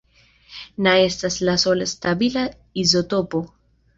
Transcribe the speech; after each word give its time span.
Na 0.85 0.93
estas 1.09 1.35
la 1.49 1.53
sola 1.65 1.87
stabila 1.93 2.45
izotopo. 2.87 3.45